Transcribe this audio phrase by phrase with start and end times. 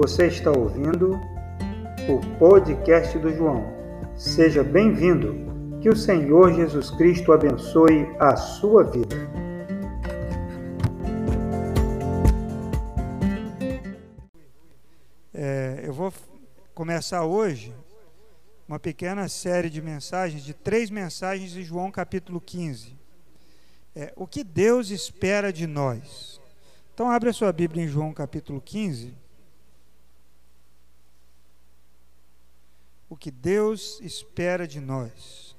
[0.00, 1.20] Você está ouvindo
[2.08, 3.64] o podcast do João.
[4.16, 5.34] Seja bem-vindo.
[5.80, 9.16] Que o Senhor Jesus Cristo abençoe a sua vida.
[15.34, 16.14] É, eu vou
[16.76, 17.74] começar hoje
[18.68, 22.96] uma pequena série de mensagens, de três mensagens de João capítulo 15.
[23.96, 26.40] É, o que Deus espera de nós.
[26.94, 29.26] Então, abre a sua Bíblia em João capítulo 15.
[33.08, 35.56] O que Deus espera de nós.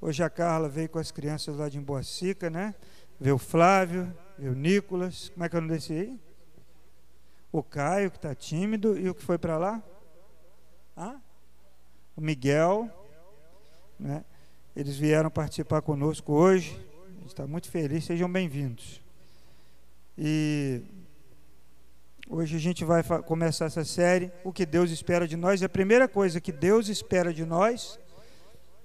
[0.00, 2.74] Hoje a Carla veio com as crianças lá de Emboacica, né?
[3.18, 5.30] Vê o Flávio, vê o Nicolas.
[5.30, 6.20] Como é que eu não desci aí?
[7.50, 8.96] O Caio, que está tímido.
[8.96, 9.82] E o que foi para lá?
[10.96, 11.16] Ah?
[12.16, 12.88] O Miguel.
[13.98, 14.24] Né?
[14.76, 16.80] Eles vieram participar conosco hoje.
[17.08, 18.04] A gente está muito feliz.
[18.04, 19.02] Sejam bem-vindos.
[20.16, 20.82] E
[22.30, 25.60] hoje a gente vai começar essa série, o que Deus espera de nós.
[25.60, 27.98] E a primeira coisa que Deus espera de nós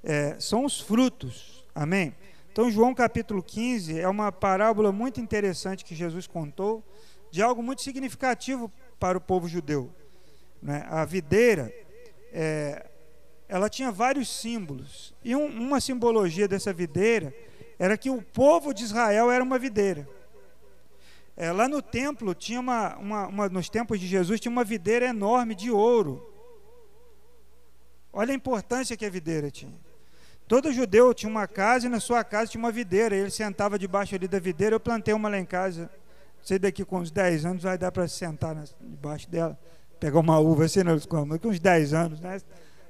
[0.03, 1.63] é, são os frutos.
[1.73, 2.15] Amém?
[2.51, 6.83] Então, João capítulo 15 é uma parábola muito interessante que Jesus contou
[7.29, 9.91] de algo muito significativo para o povo judeu.
[10.61, 10.83] Né?
[10.89, 11.71] A videira,
[12.33, 12.87] é,
[13.47, 15.13] ela tinha vários símbolos.
[15.23, 17.31] E um, uma simbologia dessa videira
[17.77, 20.07] era que o povo de Israel era uma videira.
[21.37, 25.05] É, lá no templo tinha uma, uma, uma, nos tempos de Jesus tinha uma videira
[25.07, 26.31] enorme de ouro.
[28.13, 29.73] Olha a importância que a videira tinha.
[30.47, 33.15] Todo judeu tinha uma casa e na sua casa tinha uma videira.
[33.15, 34.75] Ele sentava debaixo ali da videira.
[34.75, 35.89] Eu plantei uma lá em casa.
[36.41, 39.59] Sei daqui com uns 10 anos vai dar para sentar debaixo dela,
[39.99, 42.39] pegar uma uva assim, não, com uns 10 anos, né?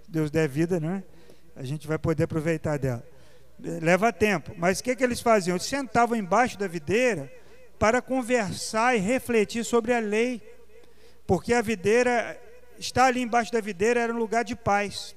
[0.07, 1.02] Deus der vida, né?
[1.55, 3.02] A gente vai poder aproveitar dela.
[3.57, 4.53] Leva tempo.
[4.57, 5.55] Mas o que, que eles faziam?
[5.55, 7.31] Eles sentavam embaixo da videira
[7.77, 10.41] para conversar e refletir sobre a lei,
[11.27, 12.39] porque a videira,
[12.79, 15.15] estar ali embaixo da videira era um lugar de paz,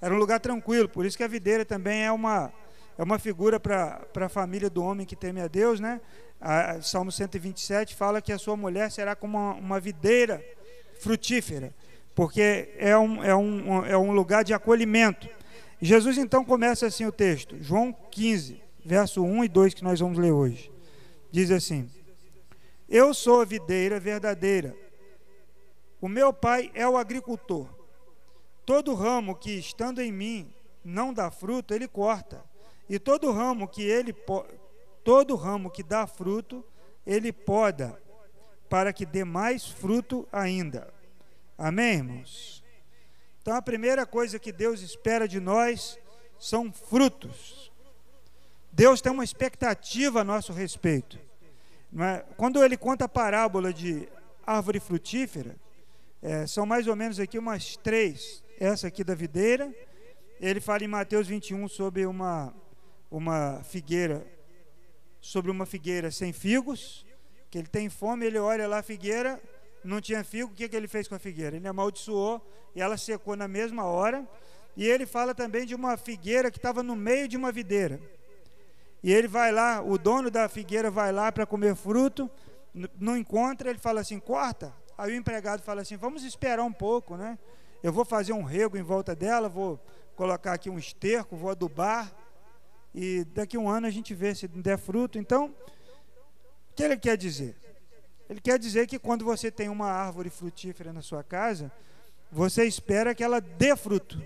[0.00, 2.52] era um lugar tranquilo, por isso que a videira também é uma,
[2.96, 6.00] é uma figura para a família do homem que teme a Deus, né?
[6.40, 10.42] A, Salmo 127 fala que a sua mulher será como uma, uma videira
[11.00, 11.74] frutífera,
[12.14, 15.28] porque é um, é, um, é um lugar de acolhimento.
[15.82, 20.18] Jesus então começa assim o texto, João 15, verso 1 e 2, que nós vamos
[20.18, 20.69] ler hoje
[21.30, 21.90] diz assim:
[22.88, 24.76] Eu sou a videira verdadeira.
[26.00, 27.68] O meu pai é o agricultor.
[28.64, 30.52] Todo ramo que estando em mim
[30.84, 32.42] não dá fruto, ele corta.
[32.88, 34.14] E todo ramo que ele
[35.04, 36.64] todo ramo que dá fruto,
[37.06, 38.00] ele poda,
[38.68, 40.92] para que dê mais fruto ainda.
[41.56, 42.64] Amém, irmãos?
[43.40, 45.98] Então a primeira coisa que Deus espera de nós
[46.38, 47.69] são frutos.
[48.72, 51.18] Deus tem uma expectativa a nosso respeito.
[51.98, 52.24] É?
[52.36, 54.08] Quando ele conta a parábola de
[54.46, 55.56] árvore frutífera,
[56.22, 58.42] é, são mais ou menos aqui umas três.
[58.58, 59.72] Essa aqui da videira.
[60.40, 62.54] Ele fala em Mateus 21 sobre uma,
[63.10, 64.26] uma figueira,
[65.20, 67.04] sobre uma figueira sem figos,
[67.50, 69.40] que ele tem fome, ele olha lá a figueira,
[69.84, 71.56] não tinha figo, o que, que ele fez com a figueira?
[71.56, 72.40] Ele amaldiçoou
[72.74, 74.26] e ela secou na mesma hora.
[74.76, 78.00] E ele fala também de uma figueira que estava no meio de uma videira.
[79.02, 82.30] E ele vai lá, o dono da figueira vai lá para comer fruto,
[82.98, 84.74] não encontra, ele fala assim: corta.
[84.96, 87.38] Aí o empregado fala assim: vamos esperar um pouco, né?
[87.82, 89.80] Eu vou fazer um rego em volta dela, vou
[90.14, 92.12] colocar aqui um esterco, vou adubar,
[92.94, 95.18] e daqui um ano a gente vê se der fruto.
[95.18, 97.56] Então, o que ele quer dizer?
[98.28, 101.72] Ele quer dizer que quando você tem uma árvore frutífera na sua casa,
[102.30, 104.22] você espera que ela dê fruto.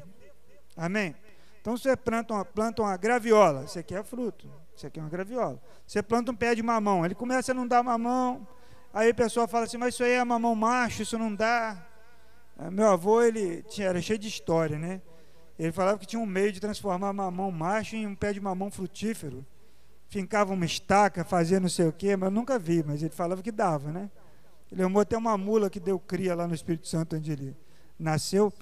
[0.76, 1.14] Amém?
[1.60, 4.63] Então você planta uma, planta uma graviola, você quer fruto.
[4.76, 5.60] Isso aqui é uma graviola.
[5.86, 8.46] Você planta um pé de mamão, ele começa a não dar mamão.
[8.92, 11.84] Aí o pessoal fala assim, mas isso aí é mamão macho, isso não dá.
[12.58, 15.02] É, meu avô, ele tinha, era cheio de história, né?
[15.58, 18.70] Ele falava que tinha um meio de transformar mamão macho em um pé de mamão
[18.70, 19.44] frutífero.
[20.08, 23.42] Fincava uma estaca, fazia não sei o quê, mas eu nunca vi, mas ele falava
[23.42, 24.10] que dava, né?
[24.70, 27.56] Ele arrumou até uma mula que deu cria lá no Espírito Santo, onde ele
[27.98, 28.52] nasceu.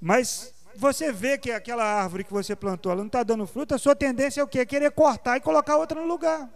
[0.00, 3.78] Mas você vê que aquela árvore que você plantou, ela não está dando fruto, a
[3.78, 4.60] sua tendência é o quê?
[4.60, 6.48] É querer cortar e colocar outra no lugar.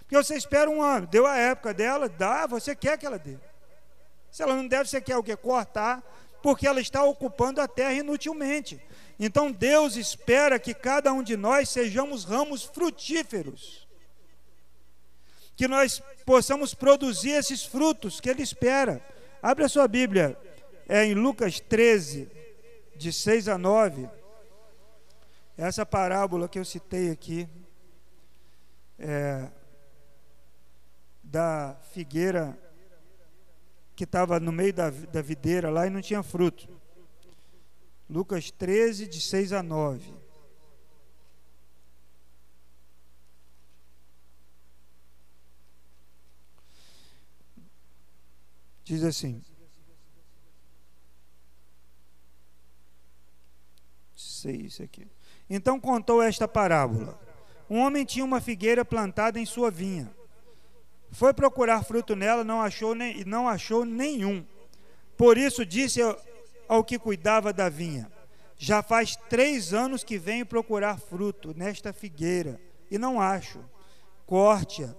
[0.00, 3.38] Porque você espera um ano, deu a época dela, dá, você quer que ela dê.
[4.30, 5.36] Se ela não deve, você quer o quê?
[5.36, 6.02] Cortar,
[6.42, 8.82] porque ela está ocupando a terra inutilmente.
[9.18, 13.86] Então Deus espera que cada um de nós sejamos ramos frutíferos.
[15.56, 19.00] Que nós possamos produzir esses frutos que Ele espera.
[19.42, 20.36] Abre a sua Bíblia,
[20.88, 22.28] é em Lucas 13,
[22.96, 24.08] de 6 a 9,
[25.56, 27.48] essa parábola que eu citei aqui,
[28.98, 29.50] é,
[31.22, 32.58] da figueira
[33.94, 36.68] que estava no meio da, da videira lá e não tinha fruto.
[38.08, 40.12] Lucas 13, de 6 a 9.
[48.84, 49.42] Diz assim:
[54.42, 55.06] Seis aqui.
[55.48, 57.16] Então contou esta parábola.
[57.70, 60.12] Um homem tinha uma figueira plantada em sua vinha.
[61.12, 64.44] Foi procurar fruto nela, não achou nem, não achou nenhum.
[65.16, 66.20] Por isso disse ao,
[66.66, 68.10] ao que cuidava da vinha:
[68.58, 72.60] Já faz três anos que venho procurar fruto nesta figueira
[72.90, 73.64] e não acho.
[74.26, 74.92] Corte-a.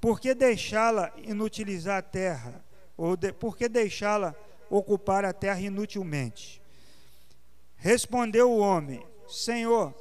[0.00, 2.64] Por que deixá-la inutilizar a terra?
[2.96, 4.34] Ou de, por que deixá-la
[4.68, 6.57] ocupar a terra inutilmente?
[7.78, 9.94] Respondeu o homem: Senhor,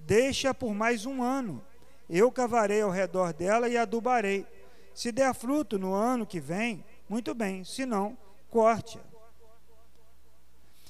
[0.00, 1.64] deixa por mais um ano.
[2.08, 4.44] Eu cavarei ao redor dela e adubarei.
[4.92, 7.64] Se der fruto no ano que vem, muito bem.
[7.64, 8.18] Se não,
[8.50, 9.00] corte-a.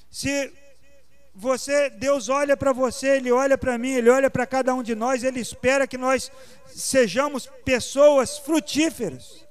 [0.09, 0.51] Se
[1.33, 4.95] você, Deus olha para você, Ele olha para mim, Ele olha para cada um de
[4.95, 6.31] nós, Ele espera que nós
[6.65, 9.45] sejamos pessoas frutíferas,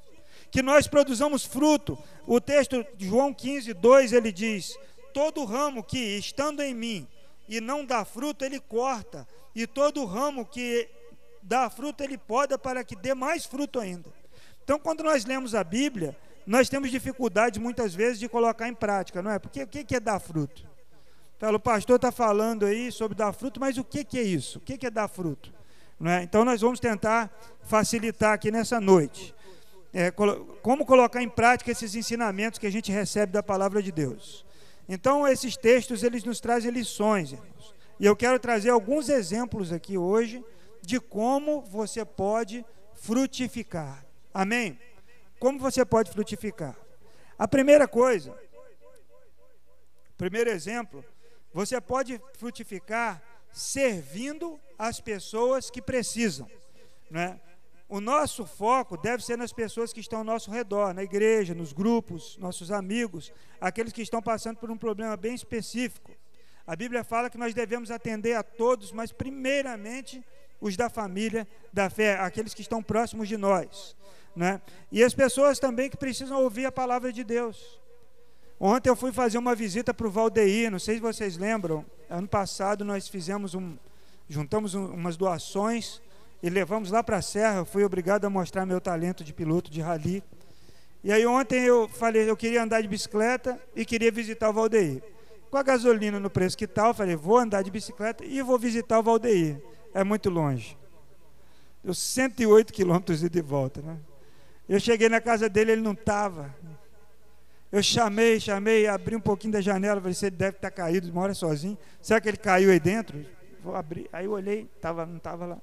[0.51, 1.97] que nós produzamos fruto.
[2.27, 4.79] O texto de João 15, 2, ele diz:
[5.12, 7.09] Todo ramo que estando em mim
[7.49, 10.89] e não dá fruto, ele corta, e todo ramo que
[11.43, 14.09] dá fruto, ele poda para que dê mais fruto ainda.
[14.62, 16.17] Então, quando nós lemos a Bíblia,
[16.47, 19.39] nós temos dificuldade muitas vezes de colocar em prática, não é?
[19.39, 20.69] Porque o que é dar fruto?
[21.43, 24.59] O pastor está falando aí sobre dar fruto, mas o que é isso?
[24.59, 25.53] O que é dar fruto?
[26.05, 26.23] É?
[26.23, 27.31] Então, nós vamos tentar
[27.63, 29.35] facilitar aqui nessa noite.
[29.93, 30.13] É,
[30.63, 34.45] como colocar em prática esses ensinamentos que a gente recebe da palavra de Deus.
[34.93, 37.77] Então, esses textos, eles nos trazem lições, irmãos.
[38.01, 40.45] E eu quero trazer alguns exemplos aqui hoje
[40.83, 44.05] de como você pode frutificar.
[44.35, 44.81] Amém?
[45.39, 46.77] Como você pode frutificar?
[47.39, 48.37] A primeira coisa,
[50.19, 51.05] primeiro exemplo,
[51.55, 53.23] você pode frutificar
[53.53, 56.51] servindo as pessoas que precisam,
[57.09, 57.39] né?
[57.91, 61.73] O nosso foco deve ser nas pessoas que estão ao nosso redor, na igreja, nos
[61.73, 66.13] grupos, nossos amigos, aqueles que estão passando por um problema bem específico.
[66.65, 70.25] A Bíblia fala que nós devemos atender a todos, mas primeiramente
[70.61, 73.97] os da família da fé, aqueles que estão próximos de nós.
[74.37, 74.63] Né?
[74.93, 77.81] E as pessoas também que precisam ouvir a palavra de Deus.
[78.61, 82.29] Ontem eu fui fazer uma visita para o Valdeir, não sei se vocês lembram, ano
[82.29, 83.77] passado nós fizemos um,
[84.29, 86.01] juntamos um, umas doações
[86.43, 87.59] e levamos lá para a serra.
[87.59, 90.23] Eu fui obrigado a mostrar meu talento de piloto de rally.
[91.03, 95.03] E aí ontem eu falei, eu queria andar de bicicleta e queria visitar o Valdeir.
[95.51, 98.59] Com a gasolina no preço que tal, eu falei, vou andar de bicicleta e vou
[98.59, 99.61] visitar o Valdeir.
[99.95, 100.77] É muito longe.
[101.83, 103.97] Deu 108 quilômetros de volta, né?
[104.69, 106.55] Eu cheguei na casa dele, ele não estava.
[107.73, 111.79] Eu chamei, chamei, abri um pouquinho da janela, falei, você deve estar caído, mora sozinho.
[112.01, 113.25] Será que ele caiu aí dentro?
[113.63, 114.09] Vou abrir.
[114.13, 115.59] Aí eu olhei, tava, não estava lá.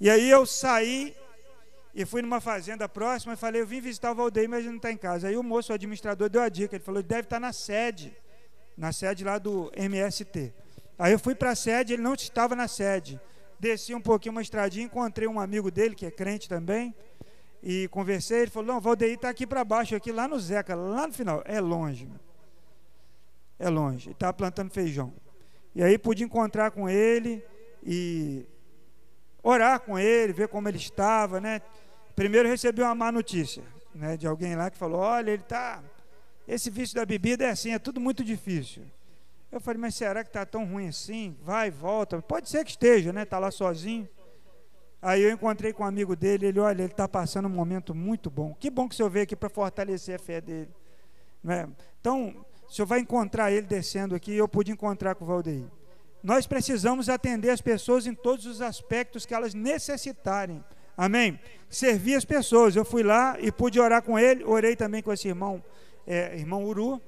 [0.00, 1.14] E aí eu saí
[1.94, 4.76] e fui numa fazenda próxima e falei, eu vim visitar o Valdeir, mas ele não
[4.76, 5.28] está em casa.
[5.28, 6.74] Aí o moço, o administrador, deu a dica.
[6.74, 8.16] Ele falou, ele deve estar na sede,
[8.76, 10.52] na sede lá do MST.
[10.98, 13.20] Aí eu fui para a sede, ele não estava na sede.
[13.58, 16.94] Desci um pouquinho uma estradinha, encontrei um amigo dele, que é crente também,
[17.62, 18.40] e conversei.
[18.40, 21.12] Ele falou, não, o Valdeir está aqui para baixo, aqui lá no Zeca, lá no
[21.12, 21.42] final.
[21.44, 22.08] É longe,
[23.58, 24.08] é longe.
[24.08, 25.12] Ele estava plantando feijão.
[25.74, 27.44] E aí pude encontrar com ele
[27.84, 28.46] e
[29.42, 31.60] orar com ele, ver como ele estava, né?
[32.14, 33.62] Primeiro recebi uma má notícia,
[33.94, 35.82] né, de alguém lá que falou: "Olha, ele tá
[36.46, 38.84] esse vício da bebida é assim, é tudo muito difícil".
[39.50, 41.36] Eu falei: "Mas será que está tão ruim assim?
[41.42, 42.20] Vai, volta.
[42.22, 43.24] Pode ser que esteja, né?
[43.24, 44.08] Tá lá sozinho".
[45.02, 48.30] Aí eu encontrei com um amigo dele, ele, olha, ele está passando um momento muito
[48.30, 48.54] bom.
[48.54, 50.70] Que bom que o senhor veio aqui para fortalecer a fé dele.
[51.42, 51.68] Né?
[52.00, 52.36] Então,
[52.68, 55.64] o senhor vai encontrar ele descendo aqui, eu pude encontrar com o Valdeir.
[56.22, 60.62] Nós precisamos atender as pessoas em todos os aspectos que elas necessitarem.
[60.96, 61.40] Amém?
[61.68, 62.76] Servir as pessoas.
[62.76, 65.62] Eu fui lá e pude orar com ele, orei também com esse irmão,
[66.06, 67.00] é, irmão Uru.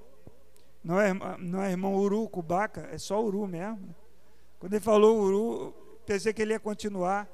[0.82, 3.94] Não é, não é irmão Uru Cubaca, é só Uru mesmo.
[4.58, 7.28] Quando ele falou Uru, pensei que ele ia continuar,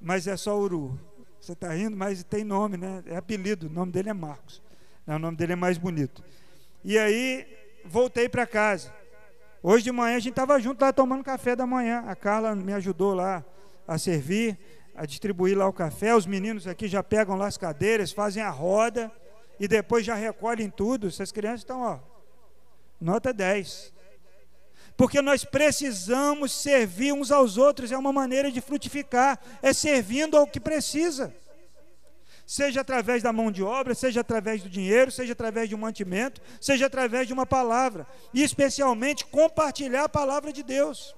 [0.00, 0.98] mas é só Uru.
[1.40, 3.02] Você está rindo, mas tem nome, né?
[3.06, 4.62] É apelido, o nome dele é Marcos.
[5.06, 6.22] o nome dele é mais bonito.
[6.84, 7.46] E aí,
[7.84, 8.92] voltei para casa.
[9.64, 12.02] Hoje de manhã a gente estava junto lá tomando café da manhã.
[12.08, 13.44] A Carla me ajudou lá
[13.86, 14.58] a servir,
[14.92, 16.12] a distribuir lá o café.
[16.16, 19.10] Os meninos aqui já pegam lá as cadeiras, fazem a roda
[19.60, 21.06] e depois já recolhem tudo.
[21.06, 22.00] Essas crianças estão, ó,
[23.00, 23.92] nota 10.
[24.96, 30.44] Porque nós precisamos servir uns aos outros, é uma maneira de frutificar, é servindo ao
[30.44, 31.32] que precisa.
[32.52, 36.38] Seja através da mão de obra, seja através do dinheiro, seja através de um mantimento,
[36.60, 41.16] seja através de uma palavra, e especialmente compartilhar a palavra de Deus.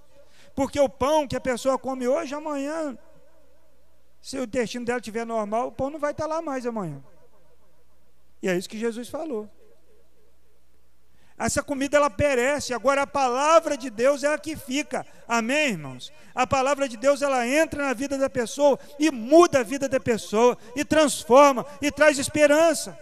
[0.55, 2.97] Porque o pão que a pessoa come hoje, amanhã,
[4.23, 7.03] se o intestino dela estiver normal, o pão não vai estar lá mais amanhã.
[8.41, 9.51] E é isso que Jesus falou.
[11.37, 15.05] Essa comida ela perece, agora a palavra de Deus é a que fica.
[15.27, 16.13] Amém, irmãos?
[16.33, 19.99] A palavra de Deus ela entra na vida da pessoa e muda a vida da
[19.99, 22.97] pessoa e transforma e traz esperança.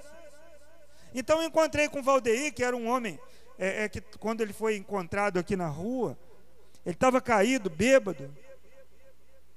[1.15, 3.21] Então eu encontrei com Valdeir, que era um homem
[3.59, 6.17] é, é, que quando ele foi encontrado aqui na rua,
[6.87, 8.35] ele estava caído, bêbado,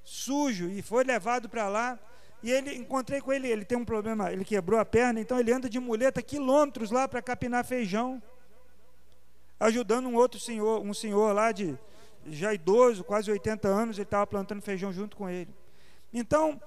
[0.03, 1.97] sujo e foi levado para lá.
[2.43, 5.51] E ele encontrei com ele, ele tem um problema, ele quebrou a perna, então ele
[5.51, 8.21] anda de muleta quilômetros lá para capinar feijão
[9.59, 11.77] ajudando um outro senhor, um senhor lá de
[12.27, 15.53] já idoso, quase 80 anos, ele estava plantando feijão junto com ele.
[16.13, 16.59] Então,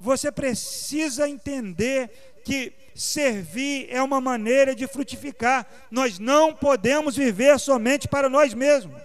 [0.00, 2.10] você precisa entender
[2.44, 5.66] que servir é uma maneira de frutificar.
[5.90, 9.02] Nós não podemos viver somente para nós mesmos.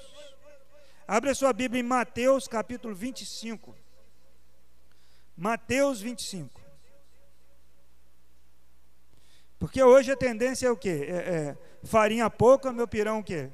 [1.07, 3.75] Abre a sua Bíblia em Mateus capítulo 25.
[5.35, 6.61] Mateus 25.
[9.57, 11.05] Porque hoje a tendência é o quê?
[11.07, 13.50] É, é farinha pouca, meu pirão o quê?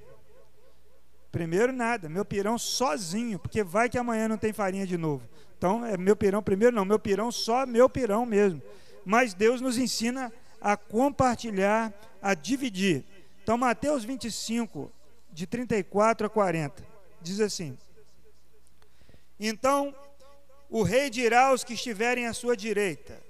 [1.32, 5.28] Primeiro nada, meu pirão sozinho, porque vai que amanhã não tem farinha de novo.
[5.58, 8.62] Então, é meu pirão primeiro não, meu pirão só meu pirão mesmo.
[9.06, 10.32] Mas Deus nos ensina
[10.62, 13.04] a compartilhar, a dividir.
[13.44, 14.92] Então, Mateus 25,
[15.32, 16.84] de 34 a 40,
[17.22, 17.78] diz assim:
[19.40, 19.94] Então
[20.70, 23.22] o rei dirá aos que estiverem à sua direita: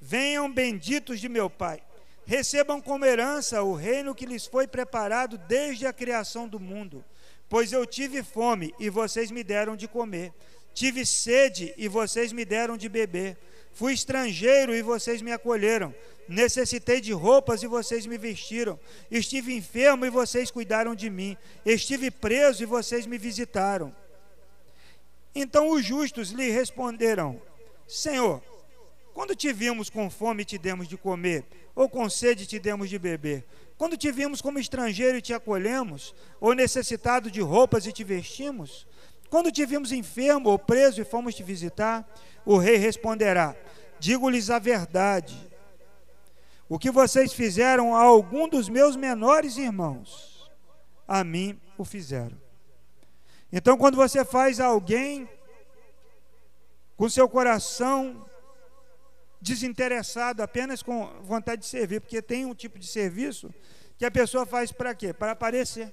[0.00, 1.82] Venham benditos de meu Pai
[2.26, 7.04] recebam como herança o reino que lhes foi preparado desde a criação do mundo.
[7.48, 10.32] Pois eu tive fome e vocês me deram de comer,
[10.72, 13.36] tive sede e vocês me deram de beber,
[13.72, 15.94] fui estrangeiro e vocês me acolheram,
[16.28, 22.10] necessitei de roupas e vocês me vestiram, estive enfermo e vocês cuidaram de mim, estive
[22.10, 23.94] preso e vocês me visitaram.
[25.34, 27.40] Então os justos lhe responderão:
[27.86, 28.42] Senhor,
[29.14, 32.98] quando te vimos com fome te demos de comer, ou com sede te demos de
[32.98, 33.46] beber?
[33.78, 38.86] Quando te vimos como estrangeiro e te acolhemos, ou necessitado de roupas e te vestimos?
[39.30, 42.04] Quando te vimos enfermo ou preso e fomos te visitar?
[42.44, 43.56] O rei responderá:
[44.00, 45.34] Digo-lhes a verdade.
[46.68, 50.50] O que vocês fizeram a algum dos meus menores irmãos,
[51.06, 52.36] a mim o fizeram.
[53.52, 55.28] Então, quando você faz a alguém
[56.96, 58.24] com seu coração
[59.44, 63.52] desinteressado, apenas com vontade de servir, porque tem um tipo de serviço
[63.98, 65.12] que a pessoa faz para quê?
[65.12, 65.92] Para aparecer,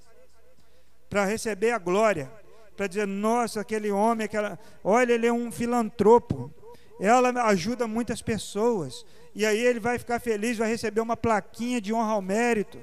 [1.10, 2.32] para receber a glória,
[2.78, 6.50] para dizer, nossa, aquele homem, aquela, olha, ele é um filantropo,
[6.98, 9.06] ela ajuda muitas pessoas,
[9.36, 12.80] e aí ele vai ficar feliz, vai receber uma plaquinha de honra ao mérito.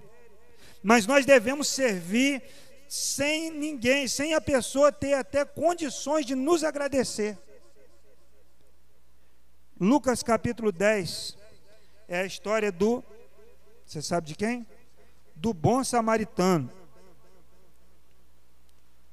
[0.83, 2.43] Mas nós devemos servir
[2.87, 7.39] sem ninguém, sem a pessoa ter até condições de nos agradecer.
[9.81, 11.39] Lucas capítulo 10
[12.09, 13.05] é a história do,
[13.87, 14.67] você sabe de quem?
[15.37, 16.69] Do bom samaritano.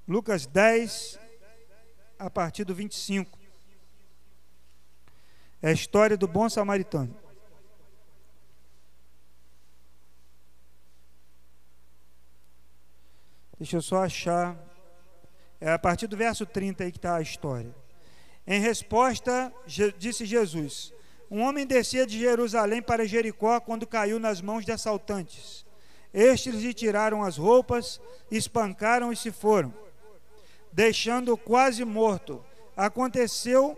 [0.08, 1.20] Lucas 10,
[2.18, 3.38] a partir do 25.
[5.62, 7.16] É a história do bom samaritano.
[13.60, 14.58] Deixa eu só achar.
[15.62, 17.85] É a partir do verso 30 aí que está a história.
[18.48, 19.52] Em resposta,
[19.98, 20.94] disse Jesus:
[21.30, 25.66] Um homem descia de Jerusalém para Jericó quando caiu nas mãos de assaltantes.
[26.14, 28.00] Estes lhe tiraram as roupas,
[28.32, 29.74] espancaram e se foram,
[30.72, 32.44] deixando-o quase morto.
[32.78, 33.78] Aconteceu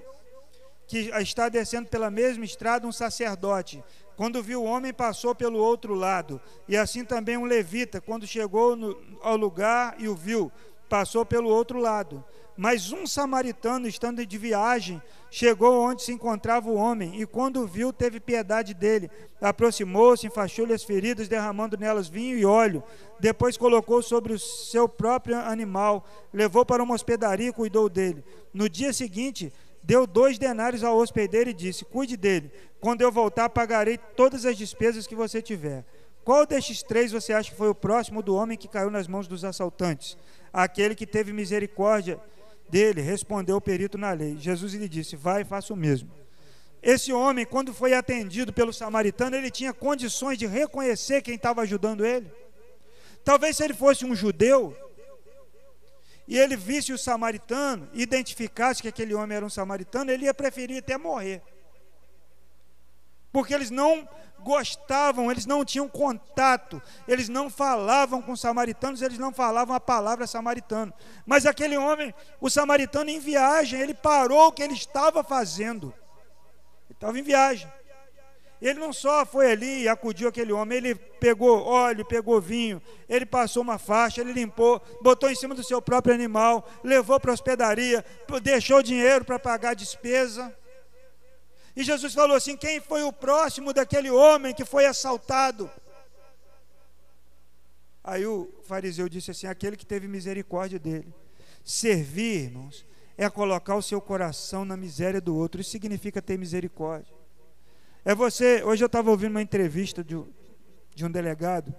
[0.87, 3.83] que está descendo pela mesma estrada um sacerdote.
[4.15, 6.41] Quando viu o homem, passou pelo outro lado.
[6.67, 10.51] E assim também um levita, quando chegou no, ao lugar e o viu,
[10.87, 12.23] passou pelo outro lado.
[12.57, 17.67] Mas um samaritano, estando de viagem, chegou onde se encontrava o homem, e quando o
[17.67, 19.11] viu, teve piedade dele.
[19.39, 22.83] Aproximou-se, enfaixou-lhe as feridas, derramando nelas vinho e óleo.
[23.19, 26.03] Depois colocou sobre o seu próprio animal,
[26.33, 28.23] levou para uma hospedaria e cuidou dele.
[28.51, 29.53] No dia seguinte,
[29.83, 32.51] deu dois denários ao hospedeiro e disse: Cuide dele.
[32.81, 35.85] Quando eu voltar, pagarei todas as despesas que você tiver.
[36.27, 39.27] Qual destes três você acha que foi o próximo do homem que caiu nas mãos
[39.27, 40.17] dos assaltantes?
[40.51, 42.19] Aquele que teve misericórdia
[42.69, 44.37] dele, respondeu o perito na lei.
[44.39, 46.09] Jesus lhe disse: Vai e faça o mesmo.
[46.81, 52.05] Esse homem, quando foi atendido pelo samaritano, ele tinha condições de reconhecer quem estava ajudando
[52.05, 52.31] ele.
[53.23, 54.75] Talvez se ele fosse um judeu
[56.27, 60.77] e ele visse o samaritano, identificasse que aquele homem era um samaritano, ele ia preferir
[60.79, 61.41] até morrer.
[63.37, 69.19] Porque eles não gostavam, eles não tinham contato, eles não falavam com os samaritanos, eles
[69.19, 70.91] não falavam a palavra samaritano.
[71.23, 75.93] Mas aquele homem, o samaritano em viagem, ele parou o que ele estava fazendo.
[76.85, 77.71] Ele estava em viagem.
[78.59, 83.23] Ele não só foi ali e acudiu aquele homem, ele pegou óleo, pegou vinho, ele
[83.23, 87.35] passou uma faixa, ele limpou, botou em cima do seu próprio animal, levou para a
[87.35, 88.03] hospedaria,
[88.41, 90.51] deixou dinheiro para pagar a despesa.
[91.77, 95.69] E Jesus falou assim: quem foi o próximo daquele homem que foi assaltado?
[98.03, 101.13] Aí o fariseu disse assim: aquele que teve misericórdia dele.
[101.63, 102.83] Servir, irmãos,
[103.15, 105.61] é colocar o seu coração na miséria do outro.
[105.61, 107.13] Isso significa ter misericórdia.
[108.03, 108.63] É você.
[108.63, 110.19] Hoje eu estava ouvindo uma entrevista de,
[110.95, 111.75] de um delegado.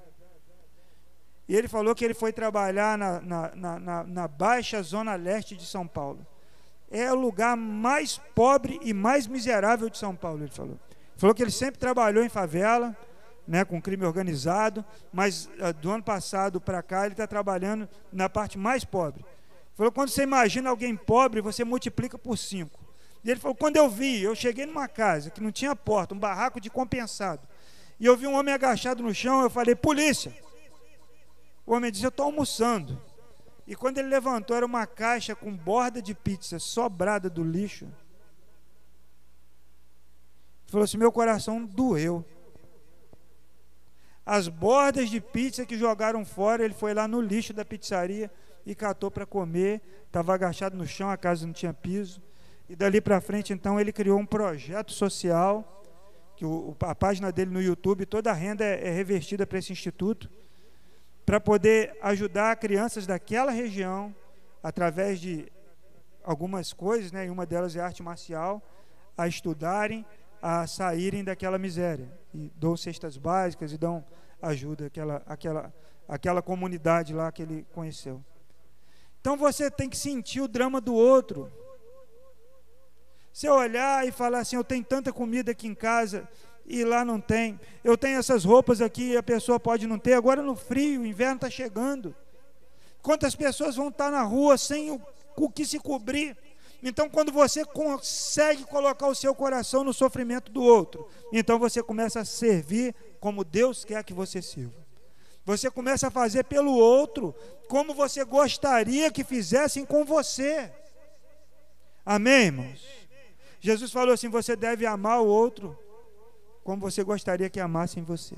[1.49, 5.67] E ele falou que ele foi trabalhar na, na, na, na baixa zona leste de
[5.67, 6.25] São Paulo
[6.91, 10.79] é o lugar mais pobre e mais miserável de São Paulo, ele falou.
[11.17, 12.97] Falou que ele sempre trabalhou em favela,
[13.47, 18.29] né, com crime organizado, mas uh, do ano passado para cá ele está trabalhando na
[18.29, 19.25] parte mais pobre.
[19.75, 22.79] Falou, quando você imagina alguém pobre, você multiplica por cinco.
[23.25, 26.19] E ele falou, quando eu vi, eu cheguei numa casa que não tinha porta, um
[26.19, 27.47] barraco de compensado,
[27.99, 30.33] e eu vi um homem agachado no chão, eu falei, polícia.
[31.67, 33.01] O homem disse, eu estou almoçando.
[33.69, 37.85] E quando ele levantou, era uma caixa com borda de pizza sobrada do lixo.
[37.85, 37.93] Ele
[40.69, 42.25] falou assim: meu coração doeu.
[44.25, 48.31] As bordas de pizza que jogaram fora, ele foi lá no lixo da pizzaria
[48.65, 49.83] e catou para comer.
[50.07, 52.23] Estava agachado no chão, a casa não tinha piso.
[52.71, 55.85] E dali para frente, então, ele criou um projeto social,
[56.37, 59.73] que o, a página dele no YouTube, toda a renda é, é revertida para esse
[59.73, 60.31] instituto
[61.29, 64.17] para poder ajudar crianças daquela região,
[64.63, 65.53] através de
[66.25, 68.63] algumas coisas, né, e uma delas é arte marcial,
[69.15, 70.07] a estudarem,
[70.41, 72.11] a saírem daquela miséria.
[72.33, 74.03] E dão cestas básicas e dão
[74.41, 75.75] ajuda àquela, àquela,
[76.09, 78.25] àquela comunidade lá que ele conheceu.
[79.21, 81.53] Então você tem que sentir o drama do outro.
[83.31, 86.27] Você olhar e falar assim: eu tenho tanta comida aqui em casa,
[86.69, 87.59] e lá não tem.
[87.83, 90.13] Eu tenho essas roupas aqui e a pessoa pode não ter.
[90.13, 92.15] Agora no frio, o inverno está chegando.
[93.01, 95.01] Quantas pessoas vão estar na rua sem o,
[95.37, 96.37] o que se cobrir?
[96.83, 102.21] Então, quando você consegue colocar o seu coração no sofrimento do outro, então você começa
[102.21, 104.87] a servir como Deus quer que você sirva.
[105.45, 107.35] Você começa a fazer pelo outro
[107.69, 110.71] como você gostaria que fizessem com você.
[112.05, 112.87] Amém, irmãos?
[113.59, 115.77] Jesus falou assim: você deve amar o outro
[116.65, 118.37] como você gostaria que amassem você.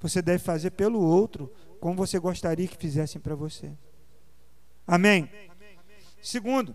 [0.00, 3.70] Você deve fazer pelo outro como você gostaria que fizessem para você.
[4.86, 5.30] Amém.
[6.22, 6.74] Segundo,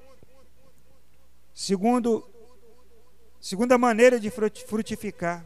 [1.53, 2.27] segundo,
[3.39, 5.45] segunda maneira de frutificar,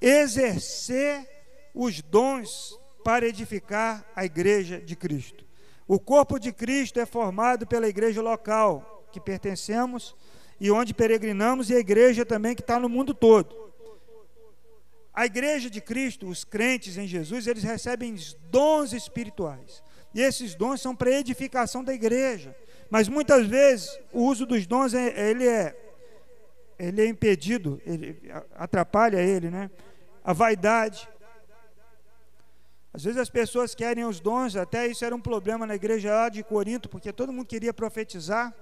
[0.00, 1.26] exercer
[1.74, 5.44] os dons para edificar a igreja de Cristo.
[5.86, 10.14] O corpo de Cristo é formado pela igreja local que pertencemos
[10.60, 13.65] e onde peregrinamos, e a igreja também que está no mundo todo.
[15.16, 18.14] A igreja de Cristo, os crentes em Jesus, eles recebem
[18.50, 19.82] dons espirituais.
[20.14, 22.54] E esses dons são para edificação da igreja.
[22.90, 25.74] Mas muitas vezes o uso dos dons é, ele é
[26.78, 28.20] ele é impedido, ele
[28.54, 29.70] atrapalha ele, né?
[30.22, 31.08] A vaidade.
[32.92, 36.28] Às vezes as pessoas querem os dons, até isso era um problema na igreja lá
[36.28, 38.54] de Corinto, porque todo mundo queria profetizar,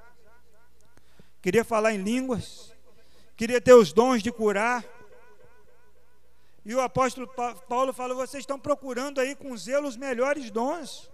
[1.43, 2.73] queria falar em línguas,
[3.37, 4.85] queria ter os dons de curar.
[6.65, 7.29] E o apóstolo
[7.69, 11.11] Paulo fala: vocês estão procurando aí com zelo os melhores dons.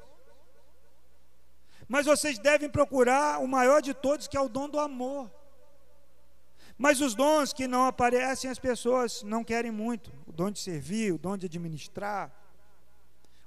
[1.88, 5.28] Mas vocês devem procurar o maior de todos, que é o dom do amor.
[6.78, 10.12] Mas os dons que não aparecem, as pessoas não querem muito.
[10.26, 12.32] O dom de servir, o dom de administrar,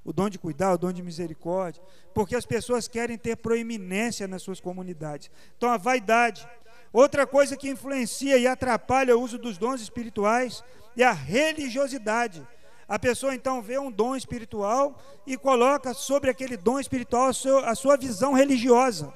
[0.04, 1.82] o dom de cuidar, o dom de misericórdia.
[2.14, 5.32] Porque as pessoas querem ter proeminência nas suas comunidades.
[5.58, 6.48] Então a vaidade.
[6.92, 10.64] Outra coisa que influencia e atrapalha o uso dos dons espirituais
[10.96, 12.46] e a religiosidade.
[12.88, 17.70] A pessoa então vê um dom espiritual e coloca sobre aquele dom espiritual a sua,
[17.70, 19.14] a sua visão religiosa.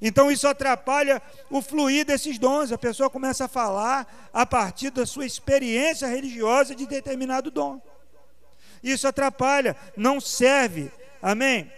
[0.00, 2.72] Então isso atrapalha o fluir desses dons.
[2.72, 7.80] A pessoa começa a falar a partir da sua experiência religiosa de determinado dom.
[8.82, 10.90] Isso atrapalha, não serve.
[11.20, 11.70] Amém?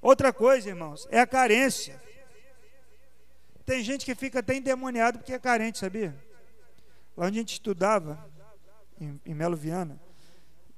[0.00, 2.00] Outra coisa, irmãos, é a carência.
[3.66, 6.14] Tem gente que fica até endemoniado porque é carente, sabia?
[7.16, 8.18] Lá onde a gente estudava,
[9.00, 9.98] em, em Melo Viana,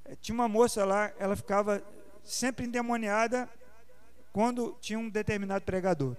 [0.04, 1.82] eh, tinha uma moça lá, ela ficava
[2.22, 3.48] sempre endemoniada
[4.32, 6.16] quando tinha um determinado pregador.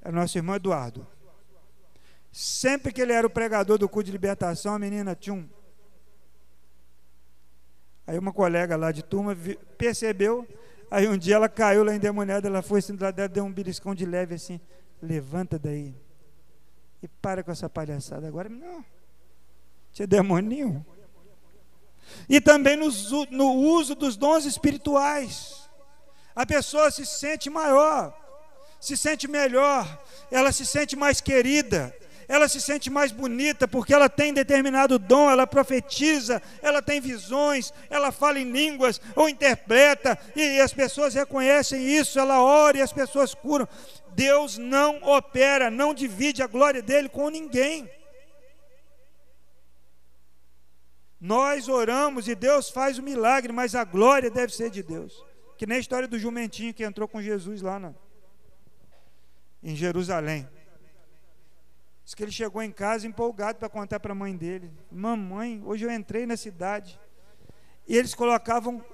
[0.00, 1.06] Era nosso irmão Eduardo.
[2.30, 5.48] Sempre que ele era o pregador do culto de libertação, a menina tinha um.
[8.06, 9.36] Aí uma colega lá de turma
[9.76, 10.48] percebeu,
[10.90, 14.06] aí um dia ela caiu lá endemoniada, ela foi assim dela, deu um beliscão de
[14.06, 14.60] leve assim,
[15.00, 15.94] levanta daí.
[17.02, 18.48] E para com essa palhaçada agora.
[18.48, 18.84] Não,
[19.92, 20.84] tinha demônio nenhum.
[22.28, 22.88] E também no,
[23.30, 25.62] no uso dos dons espirituais.
[26.34, 28.16] A pessoa se sente maior,
[28.80, 31.94] se sente melhor, ela se sente mais querida,
[32.26, 37.72] ela se sente mais bonita porque ela tem determinado dom, ela profetiza, ela tem visões,
[37.90, 42.92] ela fala em línguas ou interpreta, e as pessoas reconhecem isso, ela ora e as
[42.92, 43.68] pessoas curam.
[44.14, 47.90] Deus não opera, não divide a glória dele com ninguém.
[51.24, 55.24] Nós oramos e Deus faz o milagre, mas a glória deve ser de Deus.
[55.56, 57.94] Que nem a história do jumentinho que entrou com Jesus lá na,
[59.62, 60.48] em Jerusalém.
[62.04, 65.84] Diz que ele chegou em casa empolgado para contar para a mãe dele: Mamãe, hoje
[65.84, 66.98] eu entrei na cidade.
[67.86, 68.84] E eles colocavam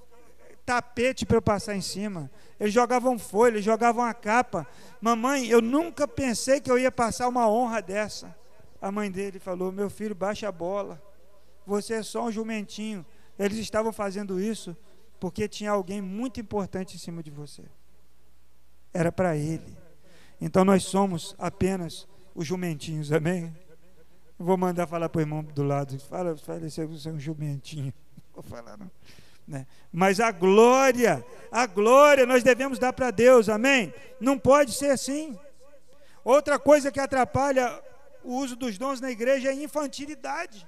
[0.66, 2.30] tapete para eu passar em cima.
[2.60, 4.66] Eles jogavam folha, eles jogavam a capa.
[5.00, 8.36] Mamãe, eu nunca pensei que eu ia passar uma honra dessa.
[8.82, 11.07] A mãe dele falou: Meu filho, baixa a bola
[11.68, 13.04] você é só um jumentinho.
[13.38, 14.76] Eles estavam fazendo isso
[15.20, 17.62] porque tinha alguém muito importante em cima de você.
[18.92, 19.76] Era para ele.
[20.40, 23.54] Então nós somos apenas os jumentinhos, amém?
[24.38, 25.98] Vou mandar falar para o irmão do lado.
[26.00, 27.92] Fala, fala, você é um jumentinho.
[28.35, 28.90] Não vou falar, não.
[29.46, 29.66] Né?
[29.92, 33.92] Mas a glória, a glória nós devemos dar para Deus, amém?
[34.20, 35.38] Não pode ser assim.
[36.24, 37.83] Outra coisa que atrapalha
[38.22, 40.66] o uso dos dons na igreja é infantilidade.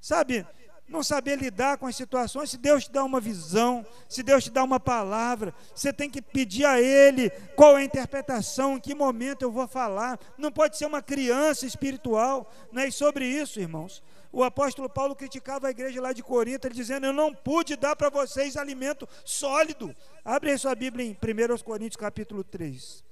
[0.00, 0.46] Sabe,
[0.88, 4.50] não saber lidar com as situações, se Deus te dá uma visão, se Deus te
[4.50, 8.94] dá uma palavra, você tem que pedir a Ele qual é a interpretação, em que
[8.94, 10.18] momento eu vou falar.
[10.38, 14.02] Não pode ser uma criança espiritual, não é sobre isso, irmãos.
[14.32, 17.96] O apóstolo Paulo criticava a igreja lá de Corinto, ele dizendo: Eu não pude dar
[17.96, 19.94] para vocês alimento sólido.
[20.24, 23.04] Abre aí sua Bíblia em 1 Coríntios capítulo 3.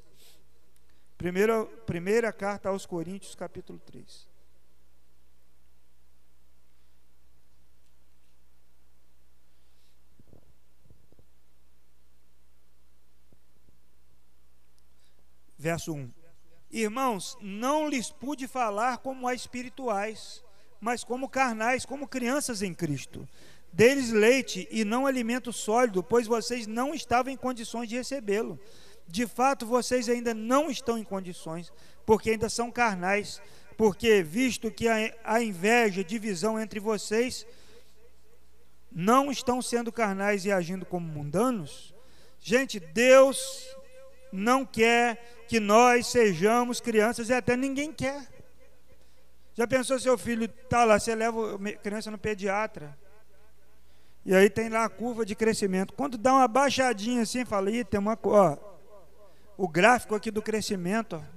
[1.16, 4.25] Primeira, primeira carta aos Coríntios, capítulo 3.
[15.58, 16.10] Verso 1.
[16.70, 20.42] Irmãos, não lhes pude falar como a espirituais,
[20.80, 23.26] mas como carnais, como crianças em Cristo.
[23.72, 28.58] Deles leite e não alimento sólido, pois vocês não estavam em condições de recebê-lo.
[29.06, 31.72] De fato, vocês ainda não estão em condições,
[32.04, 33.40] porque ainda são carnais.
[33.76, 37.46] Porque, visto que a inveja, divisão entre vocês,
[38.90, 41.94] não estão sendo carnais e agindo como mundanos,
[42.40, 43.76] gente, Deus
[44.36, 48.28] não quer que nós sejamos crianças e até ninguém quer.
[49.54, 52.96] Já pensou seu filho está lá, você leva a criança no pediatra.
[54.24, 55.94] E aí tem lá a curva de crescimento.
[55.94, 58.56] Quando dá uma baixadinha assim, fala, Ih, tem uma ó,
[59.56, 61.16] o gráfico aqui do crescimento.
[61.16, 61.36] Ó.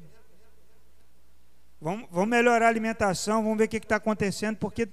[1.80, 4.90] Vamos, vamos melhorar a alimentação, vamos ver o que está acontecendo, porque,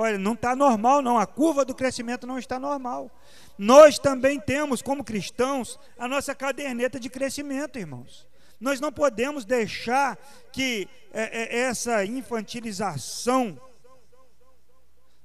[0.00, 3.10] olha, não está normal não, a curva do crescimento não está normal.
[3.58, 8.26] Nós também temos, como cristãos, a nossa caderneta de crescimento, irmãos.
[8.58, 10.16] Nós não podemos deixar
[10.52, 13.60] que é, é, essa infantilização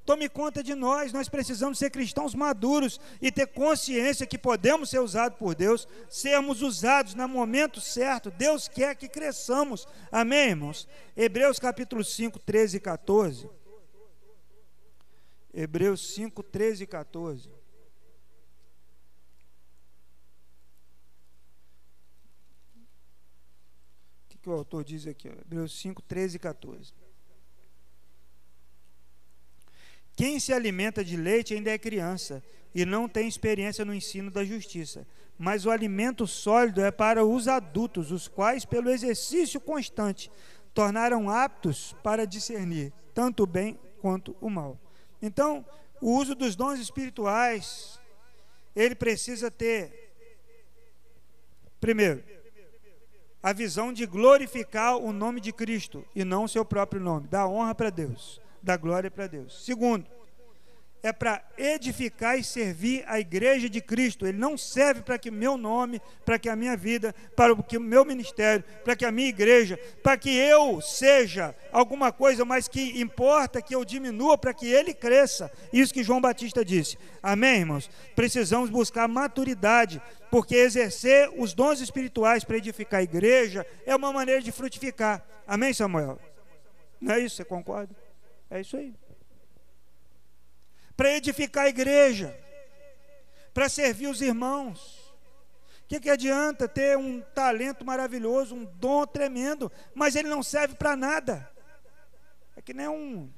[0.05, 1.13] tome conta de nós.
[1.13, 6.61] Nós precisamos ser cristãos maduros e ter consciência que podemos ser usados por Deus, sermos
[6.61, 8.29] usados no momento certo.
[8.29, 9.87] Deus quer que cresçamos.
[10.11, 10.85] Amém, irmãos?
[11.15, 13.49] Hebreus capítulo 5, 13 e 14.
[15.55, 17.49] Hebreus 5, 13 e 14.
[24.45, 26.93] que o autor diz aqui, Hebreus 5, 13 e 14.
[30.15, 34.45] Quem se alimenta de leite ainda é criança e não tem experiência no ensino da
[34.45, 35.07] justiça.
[35.35, 40.29] Mas o alimento sólido é para os adultos, os quais, pelo exercício constante,
[40.75, 44.79] tornaram aptos para discernir tanto o bem quanto o mal.
[45.25, 45.65] Então,
[45.99, 47.99] o uso dos dons espirituais,
[48.75, 50.13] ele precisa ter,
[51.81, 52.23] primeiro,
[53.41, 57.27] a visão de glorificar o nome de Cristo e não o seu próprio nome.
[57.27, 59.65] Dá honra para Deus, dá glória para Deus.
[59.65, 60.05] Segundo,
[61.05, 64.25] é para edificar e servir a igreja de Cristo.
[64.25, 67.81] Ele não serve para que meu nome, para que a minha vida, para que o
[67.81, 72.99] meu ministério, para que a minha igreja, para que eu seja alguma coisa, mas que
[72.99, 75.51] importa que eu diminua para que ele cresça.
[75.71, 76.97] Isso que João Batista disse.
[77.21, 77.87] Amém, irmãos?
[78.15, 84.41] Precisamos buscar maturidade, porque exercer os dons espirituais para edificar a igreja é uma maneira
[84.41, 85.23] de frutificar.
[85.45, 86.17] Amém, Samuel?
[86.99, 87.35] Não é isso?
[87.35, 87.95] Você concorda?
[88.49, 88.91] É isso aí
[90.95, 92.37] para edificar a igreja,
[93.53, 95.05] para servir os irmãos.
[95.83, 100.75] O que, que adianta ter um talento maravilhoso, um dom tremendo, mas ele não serve
[100.75, 101.47] para nada?
[102.55, 103.29] É que nem um,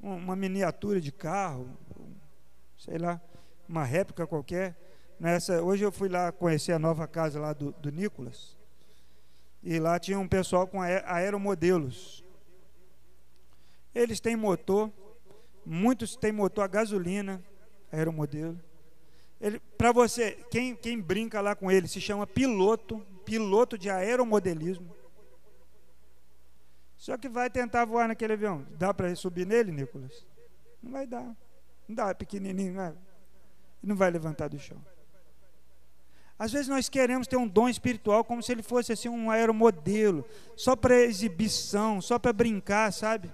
[0.00, 1.68] uma miniatura de carro,
[2.78, 3.20] sei lá,
[3.68, 4.76] uma réplica qualquer.
[5.20, 8.56] Nessa, hoje eu fui lá conhecer a nova casa lá do, do Nicolas.
[9.62, 12.24] E lá tinha um pessoal com aeromodelos.
[13.94, 14.90] Eles têm motor,
[15.64, 17.42] Muitos têm motor a gasolina,
[17.90, 18.60] aeromodelo.
[19.40, 24.94] Ele, para você, quem, quem brinca lá com ele se chama piloto, piloto de aeromodelismo.
[26.96, 28.64] Só que vai tentar voar naquele avião.
[28.78, 30.24] Dá para subir nele, Nicolas?
[30.80, 31.36] Não vai dar.
[31.88, 32.94] Não dá, pequenininho, não, é?
[33.82, 34.80] não vai levantar do chão.
[36.38, 40.24] Às vezes nós queremos ter um dom espiritual como se ele fosse assim um aeromodelo,
[40.56, 43.32] só para exibição, só para brincar, sabe?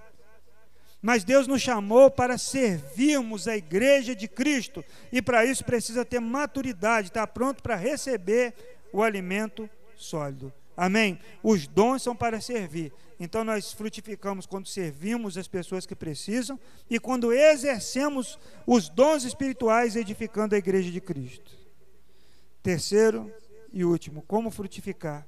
[1.00, 4.84] Mas Deus nos chamou para servirmos a igreja de Cristo.
[5.12, 8.54] E para isso precisa ter maturidade, estar pronto para receber
[8.92, 10.52] o alimento sólido.
[10.76, 11.18] Amém?
[11.42, 12.92] Os dons são para servir.
[13.18, 16.58] Então nós frutificamos quando servimos as pessoas que precisam
[16.88, 21.50] e quando exercemos os dons espirituais edificando a igreja de Cristo.
[22.62, 23.32] Terceiro
[23.72, 25.26] e último, como frutificar?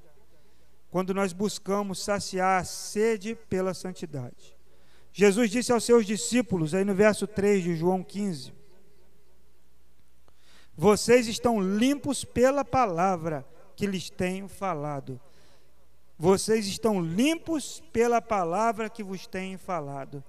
[0.88, 4.59] Quando nós buscamos saciar a sede pela santidade.
[5.12, 8.52] Jesus disse aos seus discípulos, aí no verso 3 de João 15:
[10.76, 15.20] Vocês estão limpos pela palavra que lhes tenho falado.
[16.18, 20.22] Vocês estão limpos pela palavra que vos tenho falado.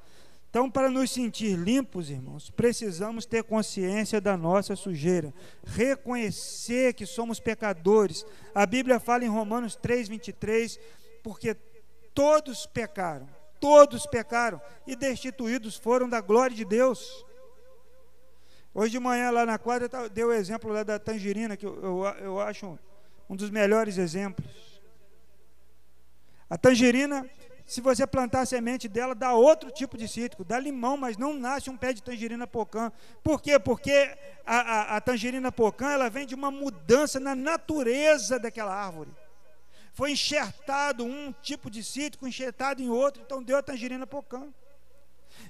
[0.49, 7.39] Então, para nos sentir limpos, irmãos, precisamos ter consciência da nossa sujeira, reconhecer que somos
[7.39, 8.25] pecadores.
[8.53, 10.79] A Bíblia fala em Romanos 3, 23,
[11.23, 11.55] porque
[12.13, 13.29] todos pecaram
[13.61, 17.23] todos pecaram e destituídos foram da glória de Deus.
[18.73, 22.05] Hoje de manhã, lá na quadra, deu o exemplo lá da tangerina, que eu, eu,
[22.19, 22.77] eu acho
[23.29, 24.81] um dos melhores exemplos.
[26.49, 27.29] A tangerina,
[27.65, 31.33] se você plantar a semente dela, dá outro tipo de cítrico, dá limão, mas não
[31.33, 32.91] nasce um pé de tangerina pocã.
[33.23, 33.59] Por quê?
[33.59, 39.11] Porque a, a, a tangerina pocã, ela vem de uma mudança na natureza daquela árvore
[39.93, 44.47] foi enxertado um tipo de cítrico, enxertado em outro, então deu a tangerina pocã.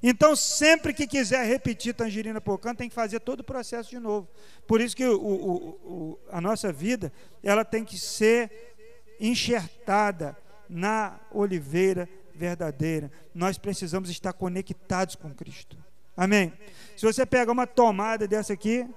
[0.02, 4.28] Então, sempre que quiser repetir tangerina pocã, tem que fazer todo o processo de novo.
[4.68, 7.12] Por isso que o, o, o, a nossa vida,
[7.44, 8.76] ela tem que ser
[9.20, 10.36] enxertada
[10.68, 13.12] na oliveira verdadeira.
[13.34, 15.78] Nós precisamos estar conectados com Cristo.
[16.16, 16.52] Amém?
[16.98, 18.88] Se você pegar uma tomada dessa aqui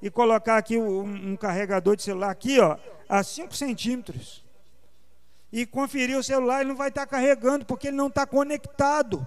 [0.00, 2.76] e colocar aqui um, um carregador de celular aqui, ó,
[3.08, 4.44] a 5 centímetros,
[5.52, 9.26] e conferir o celular, ele não vai estar carregando, porque ele não está conectado.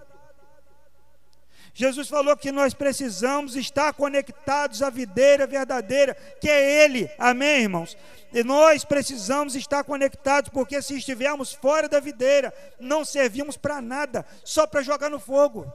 [1.77, 7.11] Jesus falou que nós precisamos estar conectados à videira verdadeira, que é Ele.
[7.19, 7.97] Amém, irmãos?
[8.31, 14.25] E nós precisamos estar conectados, porque se estivermos fora da videira, não servimos para nada,
[14.41, 15.69] só para jogar no fogo.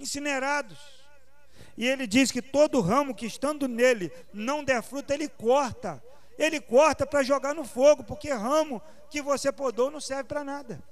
[0.00, 0.78] Incinerados.
[1.76, 6.02] E ele diz que todo ramo que estando nele não der fruto, ele corta
[6.38, 10.82] ele corta para jogar no fogo, porque ramo que você podou não serve para nada.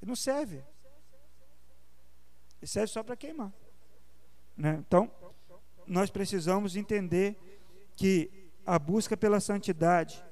[0.00, 0.62] Não serve.
[2.60, 3.52] Ele serve só para queimar.
[4.56, 4.82] Né?
[4.86, 5.10] Então,
[5.86, 7.36] nós precisamos entender
[7.96, 8.30] que
[8.64, 10.22] a busca pela santidade,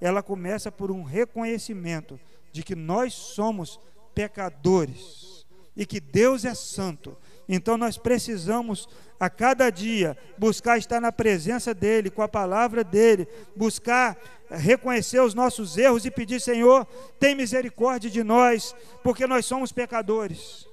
[0.00, 2.20] ela começa por um reconhecimento
[2.52, 3.80] de que nós somos
[4.14, 7.16] pecadores e que Deus é santo
[7.48, 13.26] então nós precisamos a cada dia buscar estar na presença dEle, com a palavra dEle,
[13.56, 14.16] buscar
[14.50, 16.86] reconhecer os nossos erros e pedir: Senhor,
[17.18, 20.68] tem misericórdia de nós, porque nós somos pecadores.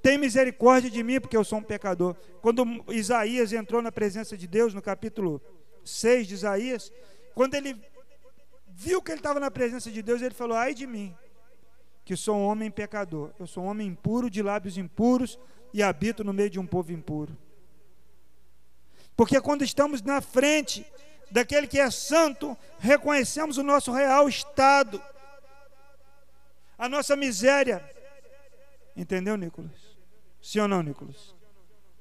[0.00, 2.16] Tem misericórdia de mim, porque eu sou um pecador.
[2.40, 5.40] Quando Isaías entrou na presença de Deus, no capítulo
[5.84, 6.92] 6 de Isaías,
[7.34, 7.80] quando ele
[8.68, 11.14] viu que ele estava na presença de Deus, ele falou: Ai de mim,
[12.04, 13.30] que sou um homem pecador.
[13.38, 15.38] Eu sou um homem impuro, de lábios impuros,
[15.72, 17.36] e habito no meio de um povo impuro.
[19.16, 20.86] Porque quando estamos na frente
[21.30, 25.02] daquele que é santo, reconhecemos o nosso real estado,
[26.78, 27.84] a nossa miséria.
[28.96, 29.70] Entendeu, Nicolas?
[30.40, 31.34] Sim ou não, Nicolas?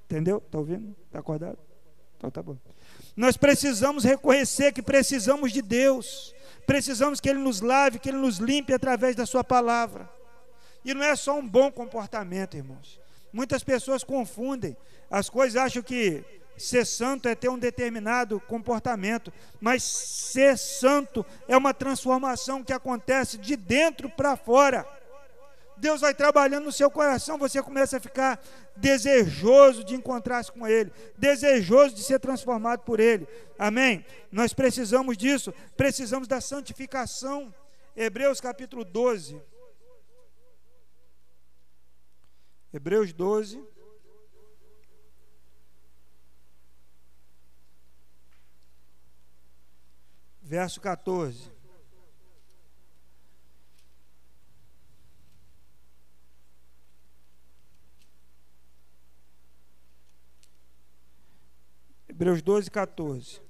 [0.05, 0.37] Entendeu?
[0.37, 0.95] Está ouvindo?
[1.05, 1.59] Está acordado?
[2.17, 2.57] Então tá bom.
[3.15, 6.33] Nós precisamos reconhecer que precisamos de Deus.
[6.65, 10.09] Precisamos que Ele nos lave, que Ele nos limpe através da Sua palavra.
[10.83, 13.00] E não é só um bom comportamento, irmãos.
[13.31, 14.75] Muitas pessoas confundem
[15.09, 16.23] as coisas, acham que
[16.57, 23.37] ser santo é ter um determinado comportamento, mas ser santo é uma transformação que acontece
[23.37, 24.85] de dentro para fora.
[25.77, 28.39] Deus vai trabalhando no seu coração, você começa a ficar
[28.75, 33.27] desejoso de encontrar-se com Ele, desejoso de ser transformado por Ele.
[33.57, 34.05] Amém?
[34.31, 37.53] Nós precisamos disso, precisamos da santificação.
[37.95, 39.41] Hebreus capítulo 12.
[42.73, 43.61] Hebreus 12.
[50.41, 51.51] Verso 14.
[62.07, 63.41] Hebreus 12, 14.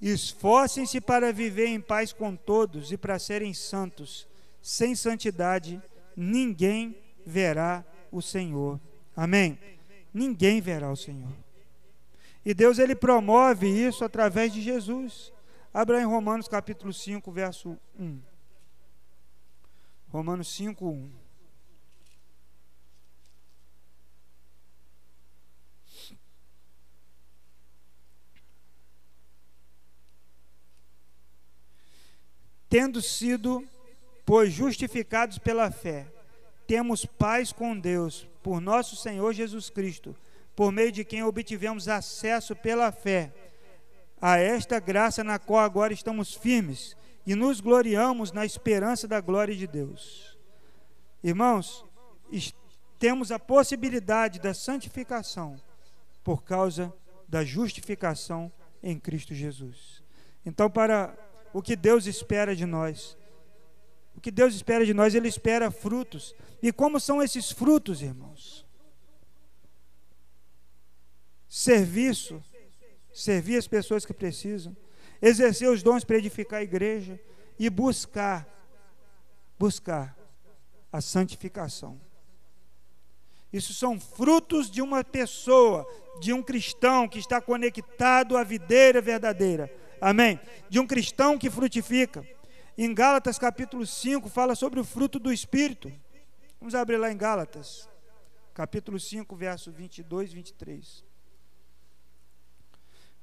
[0.00, 4.26] Esforcem-se para viver em paz com todos e para serem santos.
[4.60, 5.80] Sem santidade,
[6.16, 8.78] ninguém verá o Senhor.
[9.16, 9.58] Amém?
[10.14, 11.32] Ninguém verá o Senhor.
[12.44, 15.32] E Deus ele promove isso através de Jesus.
[15.72, 18.20] Abra em Romanos capítulo 5, verso 1.
[20.10, 21.22] Romanos 5, 1.
[32.72, 33.62] tendo sido,
[34.24, 36.10] pois, justificados pela fé,
[36.72, 40.16] temos paz com Deus, por nosso Senhor Jesus Cristo,
[40.56, 43.30] por meio de quem obtivemos acesso pela fé
[44.18, 49.54] a esta graça na qual agora estamos firmes e nos gloriamos na esperança da glória
[49.54, 50.38] de Deus.
[51.22, 51.84] Irmãos,
[52.98, 55.60] temos a possibilidade da santificação
[56.24, 56.90] por causa
[57.28, 58.50] da justificação
[58.82, 60.02] em Cristo Jesus.
[60.42, 61.14] Então, para
[61.52, 63.14] o que Deus espera de nós.
[64.22, 66.34] Que Deus espera de nós, Ele espera frutos.
[66.62, 68.64] E como são esses frutos, irmãos?
[71.48, 72.42] Serviço,
[73.12, 74.74] servir as pessoas que precisam,
[75.20, 77.20] exercer os dons para edificar a igreja
[77.58, 78.48] e buscar,
[79.58, 80.16] buscar
[80.90, 82.00] a santificação.
[83.52, 85.86] Isso são frutos de uma pessoa,
[86.20, 89.70] de um cristão que está conectado à videira verdadeira,
[90.02, 90.40] Amém?
[90.68, 92.26] De um cristão que frutifica.
[92.76, 95.92] Em Gálatas capítulo 5 fala sobre o fruto do Espírito.
[96.58, 97.88] Vamos abrir lá em Gálatas,
[98.54, 101.04] capítulo 5, verso 22 e 23.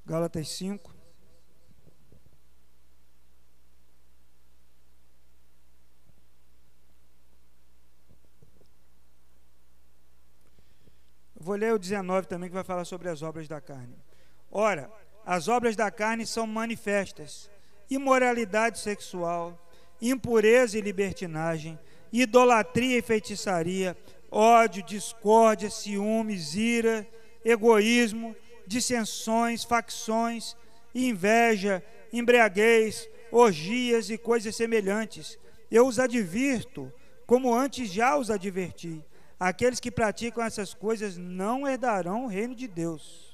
[0.05, 0.93] Gálatas 5.
[11.41, 13.97] Vou ler o 19 também, que vai falar sobre as obras da carne.
[14.51, 14.91] Ora,
[15.25, 17.49] as obras da carne são manifestas:
[17.89, 19.57] imoralidade sexual,
[20.01, 21.77] impureza e libertinagem,
[22.11, 23.97] idolatria e feitiçaria,
[24.31, 27.07] ódio, discórdia, ciúmes, ira,
[27.43, 30.55] egoísmo, dissensões, facções,
[30.93, 35.37] inveja, embriaguez, orgias e coisas semelhantes.
[35.71, 36.91] Eu os advirto,
[37.25, 39.03] como antes já os adverti:
[39.39, 43.29] aqueles que praticam essas coisas não herdarão o reino de Deus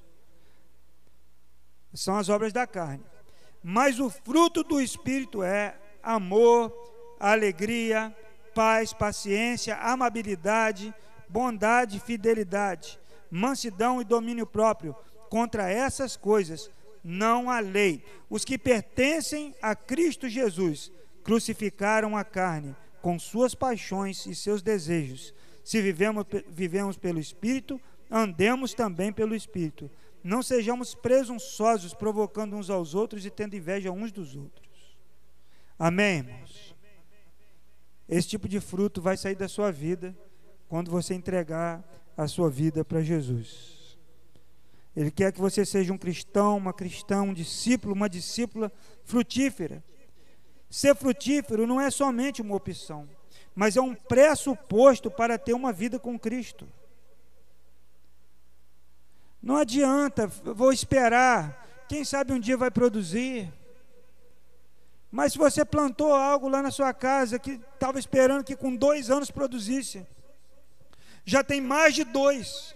[1.96, 3.04] são as obras da carne.
[3.68, 6.72] Mas o fruto do Espírito é amor,
[7.20, 8.16] alegria,
[8.54, 10.94] paz, paciência, amabilidade,
[11.28, 13.00] bondade, fidelidade,
[13.32, 14.96] mansidão e domínio próprio.
[15.32, 16.70] Contra essas coisas
[17.04, 18.06] não há lei.
[18.30, 20.92] Os que pertencem a Cristo Jesus
[21.24, 25.34] crucificaram a carne com suas paixões e seus desejos.
[25.64, 29.90] Se vivemos, vivemos pelo Espírito, andemos também pelo Espírito.
[30.26, 34.98] Não sejamos presunçosos, provocando uns aos outros e tendo inveja uns dos outros.
[35.78, 36.76] Amém, irmãos?
[38.10, 40.18] Esse tipo de fruto vai sair da sua vida
[40.68, 41.84] quando você entregar
[42.18, 44.00] a sua vida para Jesus.
[44.96, 48.72] Ele quer que você seja um cristão, uma cristã, um discípulo, uma discípula
[49.04, 49.84] frutífera.
[50.72, 53.08] Ser frutífero não é somente uma opção,
[53.54, 56.68] mas é um pressuposto para ter uma vida com Cristo.
[59.46, 61.86] Não adianta, vou esperar.
[61.88, 63.54] Quem sabe um dia vai produzir.
[65.12, 69.12] Mas se você plantou algo lá na sua casa que estava esperando que com dois
[69.12, 70.04] anos produzisse,
[71.24, 72.76] já tem mais de dois,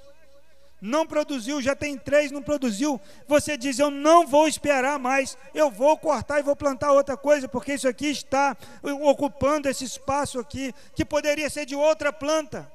[0.80, 3.02] não produziu, já tem três, não produziu.
[3.28, 7.50] Você diz: Eu não vou esperar mais, eu vou cortar e vou plantar outra coisa,
[7.50, 12.72] porque isso aqui está ocupando esse espaço aqui, que poderia ser de outra planta.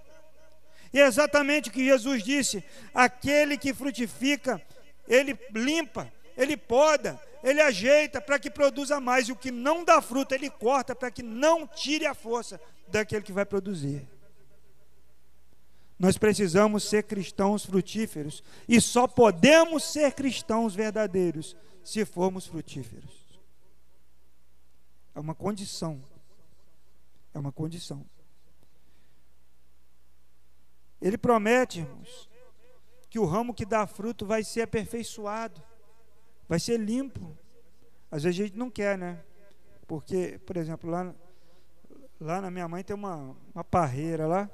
[0.95, 2.64] E é exatamente o que Jesus disse:
[2.95, 4.62] aquele que frutifica,
[5.09, 10.01] ele limpa, ele poda, ele ajeita para que produza mais, e o que não dá
[10.01, 14.09] fruto, ele corta para que não tire a força daquele que vai produzir.
[15.99, 23.40] Nós precisamos ser cristãos frutíferos e só podemos ser cristãos verdadeiros se formos frutíferos.
[25.14, 26.01] É uma condição.
[27.32, 28.05] É uma condição.
[31.05, 32.30] Ele promete, irmãos,
[33.11, 35.62] que o ramo que dá fruto vai ser aperfeiçoado,
[36.48, 37.36] vai ser limpo.
[38.11, 39.22] Às vezes a gente não quer, né?
[39.86, 41.14] Porque, por exemplo, lá,
[42.18, 44.50] lá na minha mãe tem uma, uma parreira lá,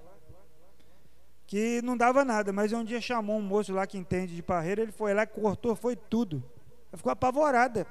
[1.46, 4.82] que não dava nada, mas um dia chamou um moço lá que entende de parreira,
[4.82, 6.42] ele foi lá, cortou, foi tudo.
[6.90, 7.86] Ela ficou apavorada.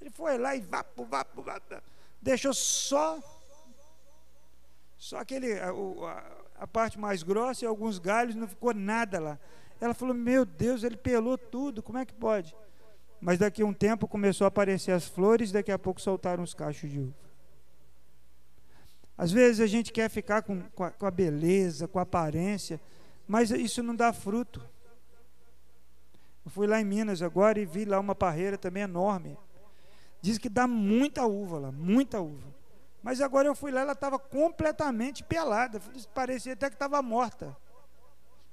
[0.00, 1.82] Ele foi lá e vapo, vapo, vapo,
[2.22, 3.20] deixou só
[4.96, 5.70] só aquele a,
[6.62, 9.38] a, parte mais grossa e alguns galhos, não ficou nada lá.
[9.80, 12.54] Ela falou: "Meu Deus, ele pelou tudo, como é que pode?"
[13.20, 16.54] Mas daqui a um tempo começou a aparecer as flores, daqui a pouco soltaram os
[16.54, 17.14] cachos de uva.
[19.16, 22.80] Às vezes a gente quer ficar com, com, a, com a beleza, com a aparência,
[23.28, 24.60] mas isso não dá fruto.
[26.44, 29.38] Eu fui lá em Minas agora e vi lá uma parreira também enorme.
[30.20, 32.52] Diz que dá muita uva lá, muita uva.
[33.02, 35.80] Mas agora eu fui lá, ela estava completamente pelada.
[36.14, 37.56] Parecia até que estava morta.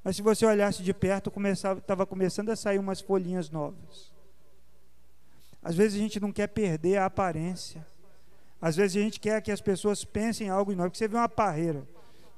[0.04, 1.32] Mas se você olhasse de perto,
[1.78, 4.12] estava começando a sair umas folhinhas novas.
[5.62, 7.86] Às vezes a gente não quer perder a aparência.
[8.62, 10.88] Às vezes a gente quer que as pessoas pensem algo em nós.
[10.88, 11.88] Porque você vê uma parreira.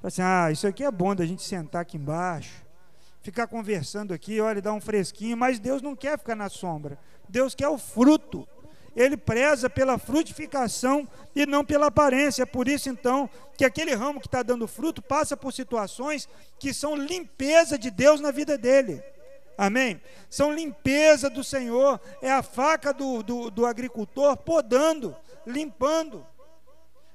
[0.02, 2.64] Assim, ah, isso aqui é bom da gente sentar aqui embaixo,
[3.22, 5.36] ficar conversando aqui, olha, dar um fresquinho.
[5.36, 6.98] Mas Deus não quer ficar na sombra.
[7.28, 8.46] Deus quer o fruto
[8.94, 12.46] ele preza pela frutificação e não pela aparência.
[12.46, 16.28] Por isso, então, que aquele ramo que está dando fruto passa por situações
[16.58, 19.02] que são limpeza de Deus na vida dele.
[19.56, 20.00] Amém?
[20.28, 25.14] São limpeza do Senhor, é a faca do, do, do agricultor podando,
[25.46, 26.26] limpando,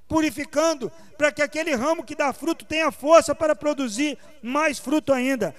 [0.07, 5.53] purificando, para que aquele ramo que dá fruto tenha força para produzir mais fruto ainda.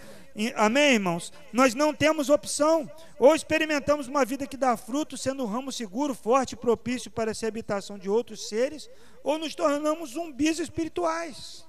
[0.54, 1.32] Amém, irmãos?
[1.52, 2.90] Nós não temos opção.
[3.18, 7.34] Ou experimentamos uma vida que dá fruto, sendo um ramo seguro, forte e propício para
[7.34, 8.88] ser habitação de outros seres,
[9.24, 11.66] ou nos tornamos zumbis espirituais.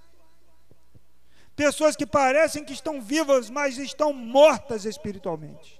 [1.55, 5.79] Pessoas que parecem que estão vivas, mas estão mortas espiritualmente.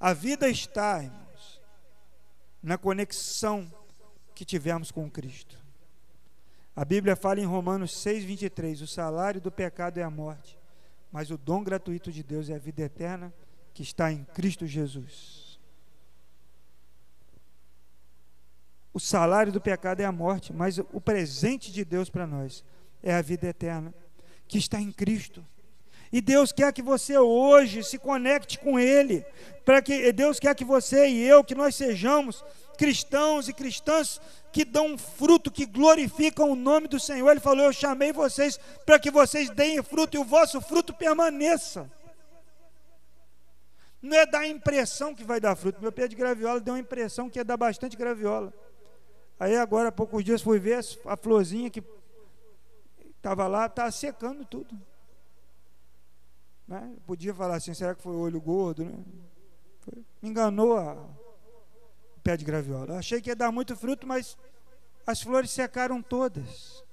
[0.00, 1.60] A vida está, irmãos,
[2.62, 3.70] na conexão
[4.34, 5.58] que tivemos com Cristo.
[6.78, 10.56] A Bíblia fala em Romanos 6:23, o salário do pecado é a morte,
[11.10, 13.34] mas o dom gratuito de Deus é a vida eterna
[13.74, 15.58] que está em Cristo Jesus.
[18.94, 22.62] O salário do pecado é a morte, mas o presente de Deus para nós
[23.02, 23.92] é a vida eterna
[24.46, 25.44] que está em Cristo.
[26.12, 29.26] E Deus quer que você hoje se conecte com Ele,
[29.64, 32.44] para que Deus quer que você e eu, que nós sejamos
[32.78, 34.20] cristãos e cristãs
[34.52, 37.28] que dão fruto, que glorificam o nome do Senhor.
[37.28, 41.90] Ele falou: Eu chamei vocês para que vocês deem fruto e o vosso fruto permaneça.
[44.00, 45.82] Não é dar a impressão que vai dar fruto.
[45.82, 48.54] Meu pé de graviola deu uma impressão que ia dar bastante graviola.
[49.40, 51.82] Aí agora, há poucos dias, fui ver a florzinha que
[53.16, 54.80] estava lá, está secando tudo.
[56.66, 56.94] Né?
[57.06, 58.84] Podia falar assim, será que foi o olho gordo?
[58.84, 58.92] Né?
[59.80, 60.96] Foi, me enganou a,
[62.28, 62.98] pé de graviola.
[62.98, 64.36] Achei que ia dar muito fruto, mas
[65.06, 66.84] as flores secaram todas.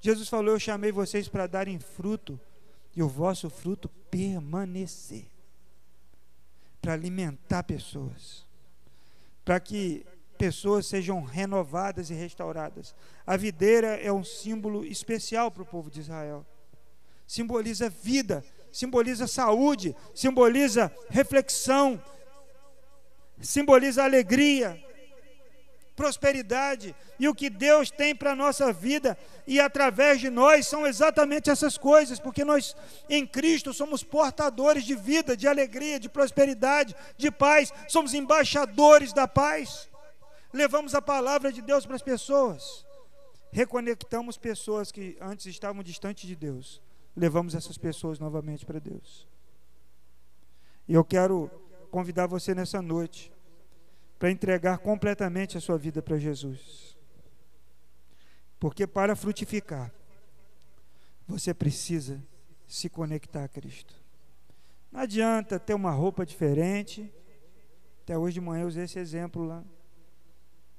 [0.00, 2.40] Jesus falou: Eu chamei vocês para darem fruto
[2.94, 5.26] e o vosso fruto permanecer
[6.80, 8.46] para alimentar pessoas,
[9.44, 10.06] para que
[10.38, 12.94] pessoas sejam renovadas e restauradas.
[13.26, 16.46] A videira é um símbolo especial para o povo de Israel.
[17.26, 22.00] Simboliza vida, simboliza saúde, simboliza reflexão,
[23.40, 24.82] simboliza alegria,
[25.98, 26.94] prosperidade.
[27.18, 31.50] E o que Deus tem para a nossa vida e através de nós são exatamente
[31.50, 32.76] essas coisas, porque nós
[33.08, 39.26] em Cristo somos portadores de vida, de alegria, de prosperidade, de paz, somos embaixadores da
[39.26, 39.88] paz,
[40.52, 42.86] levamos a palavra de Deus para as pessoas,
[43.50, 46.80] reconectamos pessoas que antes estavam distantes de Deus,
[47.16, 49.26] levamos essas pessoas novamente para Deus.
[50.86, 51.50] E eu quero
[51.90, 53.32] convidar você nessa noite
[54.18, 56.96] para entregar completamente a sua vida para Jesus.
[58.58, 59.92] Porque para frutificar,
[61.26, 62.22] você precisa
[62.66, 63.94] se conectar a Cristo.
[64.90, 67.12] Não adianta ter uma roupa diferente.
[68.02, 69.62] Até hoje de manhã eu usei esse exemplo lá.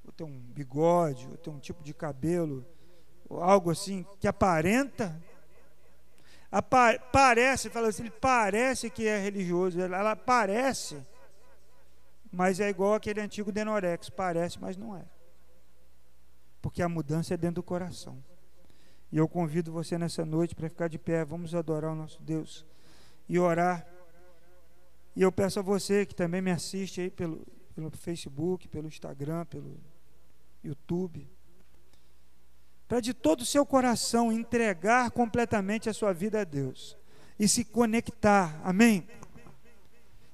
[0.04, 2.66] Ou ter um bigode, ou ter um tipo de cabelo,
[3.30, 5.22] algo assim que aparenta,
[7.12, 10.98] parece, fala assim, ele parece que é religioso, ela parece,
[12.32, 15.06] mas é igual aquele antigo Denorex, parece, mas não é.
[16.62, 18.24] Porque a mudança é dentro do coração.
[19.12, 22.66] E eu convido você nessa noite para ficar de pé, vamos adorar o nosso Deus
[23.28, 23.88] e orar.
[25.16, 27.46] E eu peço a você que também me assiste aí pelo,
[27.76, 29.80] pelo Facebook, pelo Instagram, pelo
[30.64, 31.30] YouTube,
[32.90, 36.98] para de todo o seu coração entregar completamente a sua vida a Deus
[37.40, 38.60] e se conectar.
[38.66, 39.08] Amém?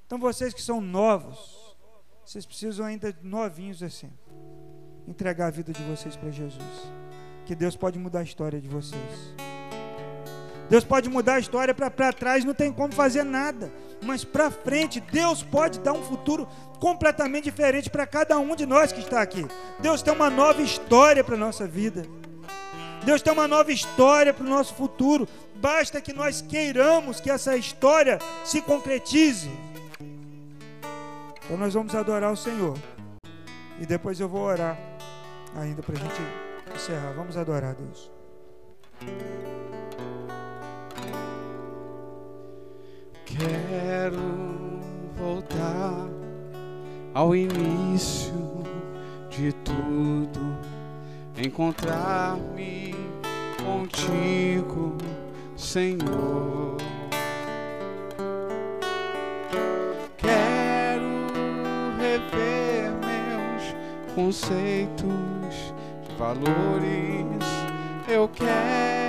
[0.04, 1.76] Então vocês que são novos,
[2.24, 4.10] vocês precisam ainda novinhos assim,
[5.06, 6.96] entregar a vida de vocês para Jesus
[7.46, 9.34] que Deus pode mudar a história de vocês.
[10.68, 13.72] Deus pode mudar a história para trás, não tem como fazer nada.
[14.02, 16.46] Mas para frente, Deus pode dar um futuro
[16.80, 19.46] completamente diferente para cada um de nós que está aqui.
[19.78, 22.04] Deus tem uma nova história para a nossa vida.
[23.06, 25.28] Deus tem uma nova história para o nosso futuro.
[25.54, 29.48] Basta que nós queiramos que essa história se concretize.
[31.44, 32.76] Então nós vamos adorar o Senhor.
[33.80, 34.76] E depois eu vou orar
[35.54, 36.20] ainda para a gente
[36.74, 38.10] encerrar, vamos adorar a Deus.
[43.24, 44.18] Quero
[45.16, 46.08] voltar
[47.14, 48.34] ao início
[49.30, 50.58] de tudo,
[51.38, 52.94] encontrar-me
[53.64, 54.96] contigo,
[55.56, 56.76] Senhor.
[60.16, 61.10] Quero
[61.98, 65.74] rever meus conceitos
[66.18, 67.44] valores
[68.08, 69.05] eu quero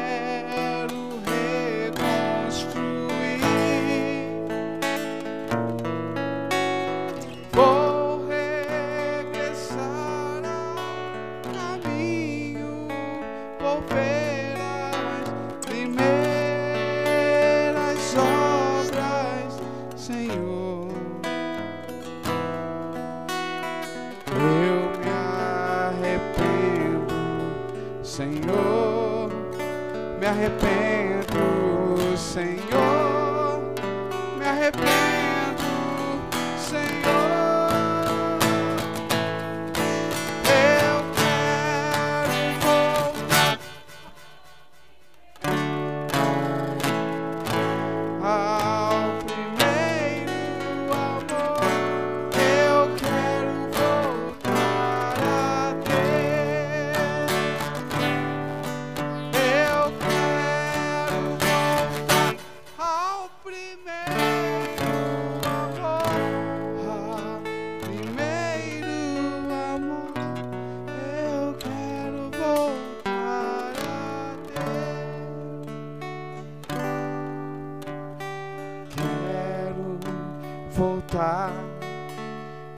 [80.78, 81.52] voltar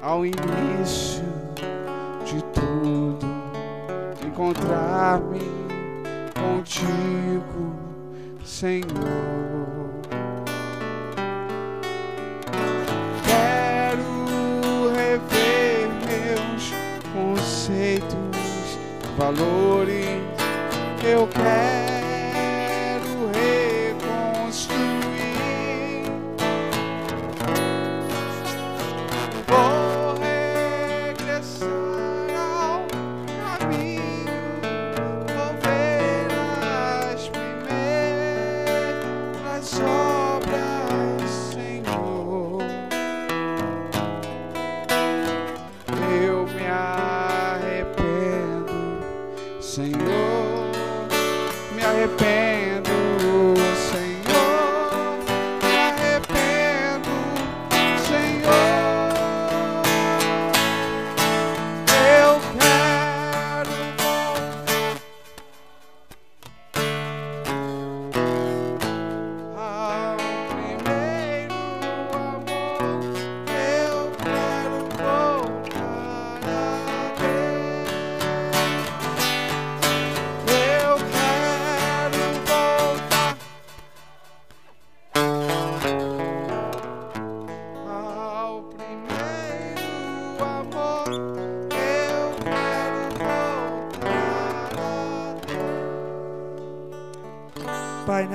[0.02, 1.26] ao início
[2.24, 3.28] de tudo,
[4.26, 5.42] encontrar-me
[6.34, 7.76] contigo,
[8.46, 8.86] Senhor.
[13.26, 16.72] Quero rever meus
[17.14, 18.80] conceitos,
[19.18, 20.08] valores.
[21.04, 21.99] Eu quero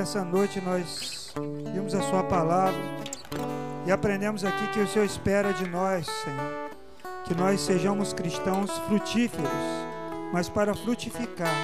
[0.04, 1.32] nessa noite nós
[1.72, 2.78] vimos a Sua palavra
[3.86, 6.70] e aprendemos aqui que o Senhor espera de nós, Senhor,
[7.24, 9.48] que nós sejamos cristãos frutíferos
[10.30, 11.54] mas para frutificar,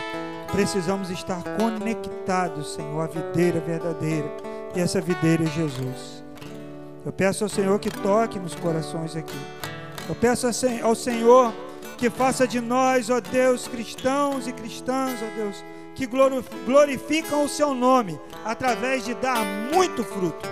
[0.53, 4.30] precisamos estar conectados, Senhor, à videira verdadeira.
[4.74, 6.24] E essa videira é Jesus.
[7.05, 9.36] Eu peço ao Senhor que toque nos corações aqui.
[10.09, 10.47] Eu peço
[10.82, 11.53] ao Senhor
[11.99, 15.64] que faça de nós, ó Deus, cristãos e cristãs, ó Deus,
[16.01, 16.07] que
[16.64, 20.48] glorificam o seu nome através de dar muito fruto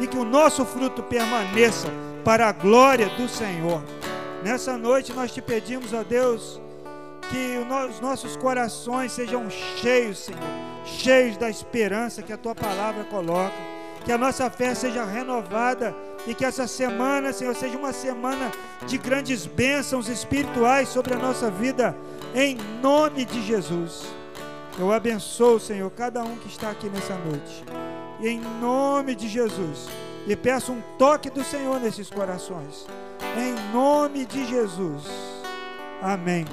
[0.00, 1.86] e que o nosso fruto permaneça
[2.24, 3.80] para a glória do Senhor.
[4.42, 6.60] Nessa noite nós te pedimos, ó Deus,
[7.30, 10.40] que os nossos corações sejam cheios, Senhor,
[10.84, 13.54] cheios da esperança que a tua palavra coloca,
[14.04, 15.94] que a nossa fé seja renovada
[16.26, 18.50] e que essa semana, Senhor, seja uma semana
[18.84, 21.96] de grandes bênçãos espirituais sobre a nossa vida,
[22.34, 24.17] em nome de Jesus.
[24.78, 27.64] Eu abençoo, Senhor, cada um que está aqui nessa noite.
[28.20, 29.88] E em nome de Jesus,
[30.26, 32.86] e peço um toque do Senhor nesses corações.
[33.36, 35.04] Em nome de Jesus.
[36.00, 36.44] Amém.